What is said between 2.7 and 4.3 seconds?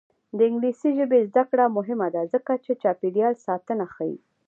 چاپیریال ساتنه ښيي.